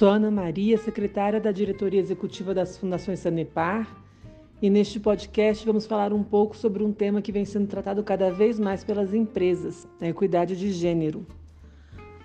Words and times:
Sou 0.00 0.08
Ana 0.08 0.30
Maria, 0.30 0.78
secretária 0.78 1.38
da 1.38 1.52
diretoria 1.52 2.00
executiva 2.00 2.54
das 2.54 2.78
Fundações 2.78 3.18
Sanepar, 3.18 3.86
e 4.62 4.70
neste 4.70 4.98
podcast 4.98 5.66
vamos 5.66 5.84
falar 5.84 6.10
um 6.10 6.22
pouco 6.22 6.56
sobre 6.56 6.82
um 6.82 6.90
tema 6.90 7.20
que 7.20 7.30
vem 7.30 7.44
sendo 7.44 7.66
tratado 7.66 8.02
cada 8.02 8.30
vez 8.30 8.58
mais 8.58 8.82
pelas 8.82 9.12
empresas, 9.12 9.86
a 10.00 10.08
equidade 10.08 10.56
de 10.56 10.72
gênero. 10.72 11.26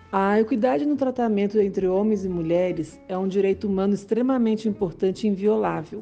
A 0.10 0.40
equidade 0.40 0.86
no 0.86 0.96
tratamento 0.96 1.60
entre 1.60 1.86
homens 1.86 2.24
e 2.24 2.30
mulheres 2.30 2.98
é 3.10 3.18
um 3.18 3.28
direito 3.28 3.68
humano 3.68 3.94
extremamente 3.94 4.70
importante 4.70 5.28
e 5.28 5.30
inviolável. 5.30 6.02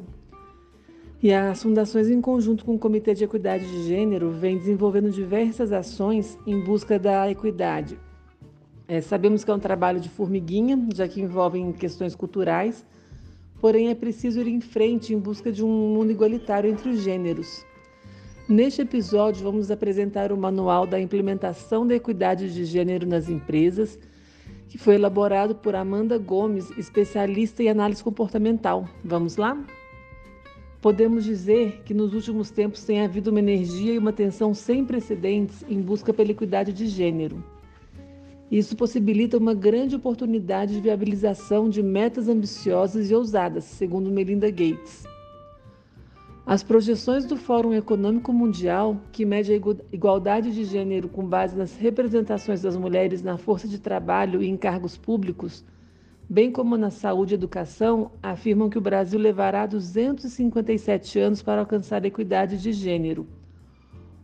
E 1.20 1.32
as 1.32 1.60
fundações, 1.60 2.08
em 2.08 2.20
conjunto 2.20 2.64
com 2.64 2.76
o 2.76 2.78
Comitê 2.78 3.14
de 3.14 3.24
Equidade 3.24 3.68
de 3.68 3.82
Gênero, 3.82 4.30
vêm 4.30 4.58
desenvolvendo 4.58 5.10
diversas 5.10 5.72
ações 5.72 6.38
em 6.46 6.60
busca 6.60 7.00
da 7.00 7.28
equidade, 7.28 7.98
é, 8.86 9.00
sabemos 9.00 9.42
que 9.42 9.50
é 9.50 9.54
um 9.54 9.58
trabalho 9.58 9.98
de 9.98 10.08
formiguinha, 10.08 10.88
já 10.94 11.08
que 11.08 11.20
envolve 11.20 11.72
questões 11.74 12.14
culturais, 12.14 12.84
porém 13.60 13.88
é 13.88 13.94
preciso 13.94 14.40
ir 14.42 14.48
em 14.48 14.60
frente 14.60 15.14
em 15.14 15.18
busca 15.18 15.50
de 15.50 15.64
um 15.64 15.68
mundo 15.68 16.10
igualitário 16.10 16.70
entre 16.70 16.90
os 16.90 17.00
gêneros. 17.00 17.64
Neste 18.46 18.82
episódio, 18.82 19.42
vamos 19.42 19.70
apresentar 19.70 20.30
o 20.30 20.36
Manual 20.36 20.86
da 20.86 21.00
Implementação 21.00 21.86
da 21.86 21.94
Equidade 21.94 22.52
de 22.52 22.66
Gênero 22.66 23.06
nas 23.06 23.30
Empresas, 23.30 23.98
que 24.68 24.76
foi 24.76 24.96
elaborado 24.96 25.54
por 25.54 25.74
Amanda 25.74 26.18
Gomes, 26.18 26.70
especialista 26.76 27.62
em 27.62 27.70
análise 27.70 28.04
comportamental. 28.04 28.86
Vamos 29.02 29.38
lá? 29.38 29.64
Podemos 30.82 31.24
dizer 31.24 31.80
que 31.86 31.94
nos 31.94 32.12
últimos 32.12 32.50
tempos 32.50 32.84
tem 32.84 33.00
havido 33.00 33.30
uma 33.30 33.38
energia 33.38 33.94
e 33.94 33.98
uma 33.98 34.10
atenção 34.10 34.52
sem 34.52 34.84
precedentes 34.84 35.64
em 35.66 35.80
busca 35.80 36.12
pela 36.12 36.32
equidade 36.32 36.70
de 36.70 36.86
gênero. 36.86 37.42
Isso 38.50 38.76
possibilita 38.76 39.38
uma 39.38 39.54
grande 39.54 39.96
oportunidade 39.96 40.74
de 40.74 40.80
viabilização 40.80 41.68
de 41.68 41.82
metas 41.82 42.28
ambiciosas 42.28 43.10
e 43.10 43.14
ousadas, 43.14 43.64
segundo 43.64 44.10
Melinda 44.10 44.50
Gates. 44.50 45.04
As 46.46 46.62
projeções 46.62 47.24
do 47.24 47.38
Fórum 47.38 47.72
Econômico 47.72 48.30
Mundial, 48.30 49.00
que 49.10 49.24
mede 49.24 49.50
a 49.50 49.60
igualdade 49.90 50.52
de 50.52 50.62
gênero 50.64 51.08
com 51.08 51.24
base 51.26 51.56
nas 51.56 51.74
representações 51.74 52.60
das 52.60 52.76
mulheres 52.76 53.22
na 53.22 53.38
força 53.38 53.66
de 53.66 53.78
trabalho 53.78 54.42
e 54.42 54.48
em 54.48 54.56
cargos 54.56 54.94
públicos, 54.94 55.64
bem 56.28 56.52
como 56.52 56.76
na 56.76 56.90
saúde 56.90 57.32
e 57.32 57.36
educação, 57.36 58.10
afirmam 58.22 58.68
que 58.68 58.76
o 58.76 58.80
Brasil 58.82 59.18
levará 59.18 59.64
257 59.64 61.18
anos 61.18 61.42
para 61.42 61.60
alcançar 61.60 62.04
a 62.04 62.08
equidade 62.08 62.60
de 62.60 62.72
gênero. 62.72 63.26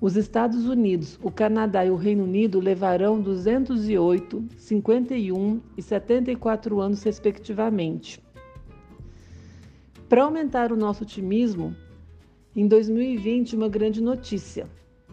Os 0.03 0.17
Estados 0.17 0.65
Unidos, 0.65 1.21
o 1.23 1.31
Canadá 1.31 1.85
e 1.85 1.91
o 1.91 1.95
Reino 1.95 2.25
Unido 2.25 2.59
levarão 2.59 3.21
208, 3.21 4.43
51 4.57 5.61
e 5.77 5.83
74 5.83 6.81
anos, 6.81 7.03
respectivamente. 7.03 8.19
Para 10.09 10.23
aumentar 10.23 10.73
o 10.73 10.77
nosso 10.77 11.03
otimismo, 11.03 11.77
em 12.57 12.67
2020, 12.67 13.55
uma 13.55 13.69
grande 13.69 14.01
notícia. 14.01 14.67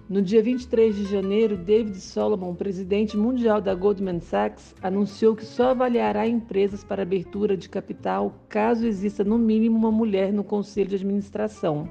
No 0.08 0.21
dia 0.21 0.41
23 0.41 0.95
de 0.95 1.03
janeiro, 1.03 1.58
David 1.58 1.99
Solomon, 1.99 2.55
presidente 2.55 3.17
mundial 3.17 3.59
da 3.59 3.75
Goldman 3.75 4.21
Sachs, 4.21 4.73
anunciou 4.81 5.35
que 5.35 5.43
só 5.43 5.71
avaliará 5.71 6.25
empresas 6.25 6.81
para 6.81 7.02
abertura 7.02 7.58
de 7.58 7.67
capital 7.67 8.33
caso 8.47 8.88
exista 8.88 9.21
no 9.25 9.38
mínimo 9.38 9.77
uma 9.77 9.91
mulher 9.91 10.31
no 10.31 10.45
conselho 10.45 10.88
de 10.88 10.95
administração 10.95 11.89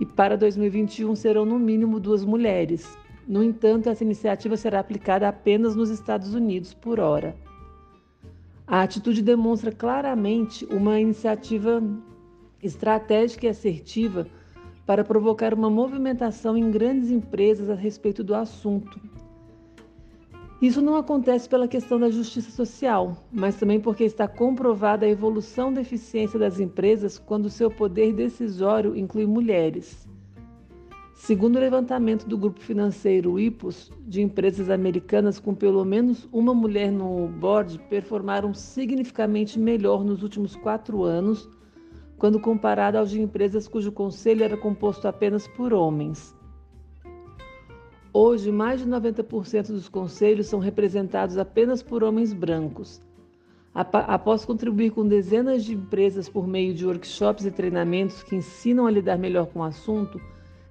e 0.00 0.06
para 0.06 0.36
2021 0.36 1.14
serão 1.14 1.44
no 1.44 1.58
mínimo 1.58 2.00
duas 2.00 2.24
mulheres. 2.24 2.98
No 3.26 3.42
entanto, 3.42 3.88
essa 3.88 4.04
iniciativa 4.04 4.56
será 4.56 4.80
aplicada 4.80 5.28
apenas 5.28 5.74
nos 5.74 5.90
Estados 5.90 6.34
Unidos 6.34 6.74
por 6.74 7.00
hora. 7.00 7.34
A 8.66 8.82
atitude 8.82 9.22
demonstra 9.22 9.70
claramente 9.70 10.64
uma 10.66 10.98
iniciativa 10.98 11.82
estratégica 12.62 13.46
e 13.46 13.50
assertiva 13.50 14.26
para 14.86 15.04
provocar 15.04 15.54
uma 15.54 15.70
movimentação 15.70 16.56
em 16.56 16.70
grandes 16.70 17.10
empresas 17.10 17.70
a 17.70 17.74
respeito 17.74 18.22
do 18.22 18.34
assunto, 18.34 19.00
isso 20.66 20.80
não 20.80 20.96
acontece 20.96 21.48
pela 21.48 21.68
questão 21.68 21.98
da 21.98 22.08
justiça 22.08 22.50
social, 22.50 23.16
mas 23.30 23.56
também 23.56 23.80
porque 23.80 24.04
está 24.04 24.28
comprovada 24.28 25.04
a 25.04 25.08
evolução 25.08 25.72
da 25.72 25.80
eficiência 25.80 26.38
das 26.38 26.60
empresas 26.60 27.18
quando 27.18 27.50
seu 27.50 27.70
poder 27.70 28.12
decisório 28.12 28.96
inclui 28.96 29.26
mulheres. 29.26 30.08
Segundo 31.14 31.56
o 31.56 31.60
levantamento 31.60 32.26
do 32.26 32.38
grupo 32.38 32.60
financeiro 32.60 33.38
IPOS, 33.38 33.90
de 34.06 34.22
empresas 34.22 34.70
americanas 34.70 35.38
com 35.38 35.54
pelo 35.54 35.84
menos 35.84 36.28
uma 36.32 36.54
mulher 36.54 36.90
no 36.90 37.28
board 37.28 37.78
performaram 37.90 38.54
significativamente 38.54 39.58
melhor 39.58 40.04
nos 40.04 40.22
últimos 40.22 40.54
quatro 40.56 41.02
anos, 41.02 41.48
quando 42.16 42.40
comparado 42.40 42.98
aos 42.98 43.10
de 43.10 43.20
empresas 43.20 43.68
cujo 43.68 43.92
conselho 43.92 44.44
era 44.44 44.56
composto 44.56 45.08
apenas 45.08 45.46
por 45.48 45.72
homens. 45.72 46.34
Hoje, 48.16 48.52
mais 48.52 48.78
de 48.78 48.86
90% 48.86 49.72
dos 49.72 49.88
conselhos 49.88 50.46
são 50.46 50.60
representados 50.60 51.36
apenas 51.36 51.82
por 51.82 52.04
homens 52.04 52.32
brancos. 52.32 53.00
Após 53.74 54.44
contribuir 54.44 54.92
com 54.92 55.04
dezenas 55.04 55.64
de 55.64 55.74
empresas 55.74 56.28
por 56.28 56.46
meio 56.46 56.72
de 56.72 56.86
workshops 56.86 57.44
e 57.44 57.50
treinamentos 57.50 58.22
que 58.22 58.36
ensinam 58.36 58.86
a 58.86 58.90
lidar 58.92 59.18
melhor 59.18 59.46
com 59.46 59.58
o 59.58 59.64
assunto, 59.64 60.20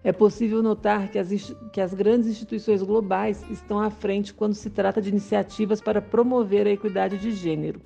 é 0.05 0.13
possível 0.13 0.63
notar 0.63 1.11
que 1.11 1.19
as, 1.19 1.53
que 1.73 1.81
as 1.81 1.93
grandes 1.93 2.29
instituições 2.29 2.81
globais 2.81 3.43
estão 3.51 3.77
à 3.77 3.89
frente 3.89 4.33
quando 4.33 4.53
se 4.53 4.69
trata 4.69 5.01
de 5.01 5.09
iniciativas 5.09 5.81
para 5.81 6.01
promover 6.01 6.65
a 6.65 6.71
equidade 6.71 7.17
de 7.17 7.33
gênero, 7.33 7.81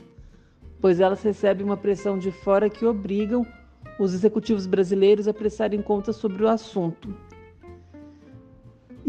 pois 0.79 1.00
elas 1.00 1.23
recebem 1.23 1.66
uma 1.66 1.78
pressão 1.78 2.19
de 2.19 2.29
fora 2.29 2.69
que 2.69 2.85
obrigam 2.85 3.44
os 4.00 4.13
executivos 4.13 4.67
brasileiros 4.67 5.28
a 5.28 5.34
prestarem 5.34 5.81
contas 5.81 6.17
sobre 6.17 6.44
o 6.44 6.47
assunto. 6.47 7.12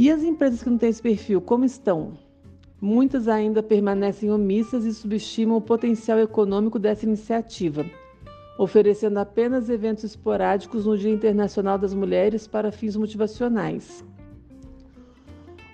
E 0.00 0.12
as 0.12 0.22
empresas 0.22 0.62
que 0.62 0.70
não 0.70 0.78
têm 0.78 0.90
esse 0.90 1.02
perfil, 1.02 1.40
como 1.40 1.64
estão? 1.64 2.12
Muitas 2.80 3.26
ainda 3.26 3.64
permanecem 3.64 4.30
omissas 4.30 4.84
e 4.84 4.94
subestimam 4.94 5.56
o 5.56 5.60
potencial 5.60 6.20
econômico 6.20 6.78
dessa 6.78 7.04
iniciativa, 7.04 7.84
oferecendo 8.56 9.18
apenas 9.18 9.68
eventos 9.68 10.04
esporádicos 10.04 10.86
no 10.86 10.96
Dia 10.96 11.10
Internacional 11.10 11.76
das 11.76 11.94
Mulheres 11.94 12.46
para 12.46 12.70
fins 12.70 12.94
motivacionais. 12.94 14.04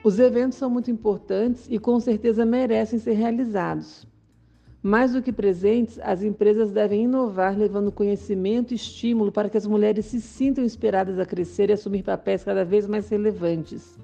Os 0.02 0.18
eventos 0.18 0.56
são 0.56 0.70
muito 0.70 0.90
importantes 0.90 1.66
e 1.68 1.78
com 1.78 2.00
certeza 2.00 2.46
merecem 2.46 2.98
ser 2.98 3.12
realizados. 3.12 4.06
Mais 4.82 5.12
do 5.12 5.20
que 5.20 5.32
presentes, 5.32 5.98
as 6.02 6.22
empresas 6.22 6.70
devem 6.70 7.04
inovar, 7.04 7.58
levando 7.58 7.92
conhecimento 7.92 8.72
e 8.72 8.76
estímulo 8.76 9.30
para 9.30 9.50
que 9.50 9.58
as 9.58 9.66
mulheres 9.66 10.06
se 10.06 10.18
sintam 10.18 10.64
inspiradas 10.64 11.18
a 11.18 11.26
crescer 11.26 11.68
e 11.68 11.74
assumir 11.74 12.02
papéis 12.02 12.42
cada 12.42 12.64
vez 12.64 12.86
mais 12.86 13.06
relevantes. 13.10 13.98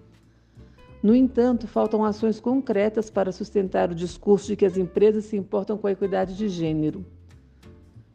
No 1.02 1.14
entanto, 1.14 1.66
faltam 1.66 2.04
ações 2.04 2.38
concretas 2.38 3.08
para 3.08 3.32
sustentar 3.32 3.90
o 3.90 3.94
discurso 3.94 4.48
de 4.48 4.56
que 4.56 4.66
as 4.66 4.76
empresas 4.76 5.24
se 5.24 5.36
importam 5.36 5.78
com 5.78 5.86
a 5.86 5.92
equidade 5.92 6.36
de 6.36 6.48
gênero. 6.48 7.04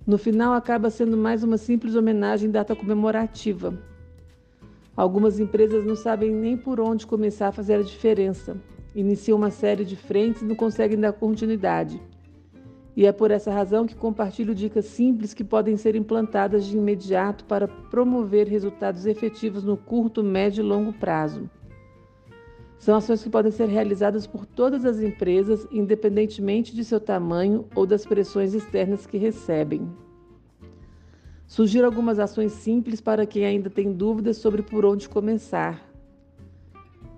No 0.05 0.19
final, 0.19 0.53
acaba 0.53 0.91
sendo 0.91 1.17
mais 1.17 1.43
uma 1.43 1.57
simples 1.57 1.95
homenagem 1.95 2.51
data 2.51 2.75
comemorativa. 2.75 3.73
Algumas 4.95 5.39
empresas 5.39 5.83
não 5.83 5.95
sabem 5.95 6.31
nem 6.31 6.55
por 6.55 6.79
onde 6.79 7.07
começar 7.07 7.47
a 7.47 7.51
fazer 7.51 7.75
a 7.75 7.81
diferença. 7.81 8.55
Iniciam 8.93 9.37
uma 9.39 9.49
série 9.49 9.83
de 9.83 9.95
frentes 9.95 10.43
e 10.43 10.45
não 10.45 10.55
conseguem 10.55 10.99
dar 10.99 11.11
continuidade. 11.11 11.99
E 12.95 13.05
é 13.05 13.11
por 13.11 13.31
essa 13.31 13.51
razão 13.51 13.87
que 13.87 13.95
compartilho 13.95 14.53
dicas 14.53 14.85
simples 14.85 15.33
que 15.33 15.43
podem 15.43 15.75
ser 15.75 15.95
implantadas 15.95 16.65
de 16.65 16.77
imediato 16.77 17.43
para 17.45 17.67
promover 17.67 18.47
resultados 18.47 19.07
efetivos 19.07 19.63
no 19.63 19.75
curto, 19.75 20.23
médio 20.23 20.63
e 20.63 20.67
longo 20.67 20.93
prazo. 20.93 21.49
São 22.77 22.95
ações 22.95 23.23
que 23.23 23.29
podem 23.29 23.51
ser 23.51 23.67
realizadas 23.67 24.27
por 24.27 24.45
todas 24.45 24.85
as 24.85 24.99
empresas, 24.99 25.67
independentemente 25.71 26.75
de 26.75 26.83
seu 26.83 26.99
tamanho 26.99 27.65
ou 27.73 27.85
das 27.85 28.05
pressões 28.05 28.53
externas 28.53 29.07
que 29.07 29.17
recebem. 29.17 29.89
Sugiro 31.47 31.85
algumas 31.85 32.19
ações 32.19 32.51
simples 32.51 32.99
para 32.99 33.25
quem 33.25 33.45
ainda 33.45 33.69
tem 33.69 33.93
dúvidas 33.93 34.37
sobre 34.37 34.61
por 34.61 34.85
onde 34.85 35.07
começar. 35.07 35.89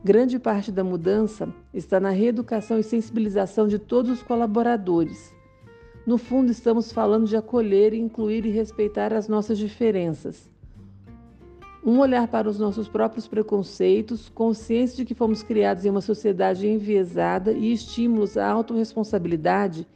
Grande 0.04 0.38
parte 0.38 0.72
da 0.72 0.84
mudança 0.84 1.52
está 1.74 2.00
na 2.00 2.12
reeducação 2.12 2.78
e 2.78 2.84
sensibilização 2.84 3.68
de 3.68 3.80
todos 3.80 4.12
os 4.12 4.24
colaboradores. 4.24 5.34
No 6.06 6.18
fundo, 6.18 6.52
estamos 6.52 6.92
falando 6.92 7.26
de 7.26 7.36
acolher, 7.36 7.94
incluir 7.94 8.46
e 8.46 8.52
respeitar 8.52 9.12
as 9.12 9.28
nossas 9.28 9.58
diferenças 9.58 10.50
um 11.88 12.00
olhar 12.00 12.28
para 12.28 12.50
os 12.50 12.60
nossos 12.60 12.90
próprios 12.90 13.30
preconceitos, 13.30 14.28
consciência 14.28 14.98
de 14.98 15.06
que 15.06 15.16
fomos 15.16 15.42
criados 15.42 15.86
em 15.86 15.90
uma 15.90 16.02
sociedade 16.02 16.68
enviesada 16.68 17.54
e 17.54 17.72
estímulos 17.72 18.38
à 18.38 18.46
autorresponsabilidade 18.50 19.88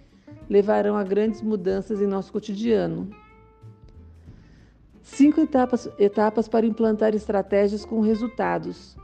levarão 0.50 0.96
a 0.96 1.04
grandes 1.04 1.42
mudanças 1.42 2.02
em 2.02 2.08
nosso 2.08 2.32
cotidiano. 2.32 3.10
Cinco 5.02 5.42
etapas, 5.42 5.90
etapas 6.00 6.48
para 6.48 6.66
implantar 6.66 7.14
estratégias 7.14 7.84
com 7.84 8.00
resultados. 8.00 8.96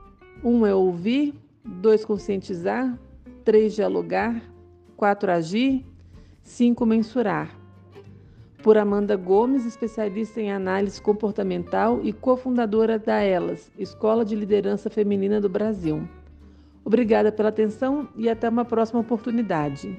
Um 0.42 0.66
é 0.66 0.74
ouvir, 0.74 1.34
dois 1.66 2.06
conscientizar, 2.06 2.98
três 3.44 3.76
dialogar, 3.76 4.42
quatro 4.96 5.30
agir, 5.30 5.86
5. 6.42 6.86
Mensurar. 6.86 7.67
Por 8.68 8.78
Amanda 8.78 9.16
Gomes, 9.16 9.66
especialista 9.66 10.42
em 10.42 10.52
análise 10.52 11.02
comportamental 11.02 12.02
e 12.04 12.12
cofundadora 12.12 13.00
da 13.00 13.24
ELAS, 13.24 13.72
Escola 13.80 14.26
de 14.26 14.36
Liderança 14.36 14.90
Feminina 14.90 15.40
do 15.40 15.48
Brasil. 15.48 16.06
Obrigada 16.84 17.32
pela 17.32 17.48
atenção 17.48 18.10
e 18.18 18.28
até 18.28 18.50
uma 18.50 18.66
próxima 18.66 19.00
oportunidade. 19.00 19.98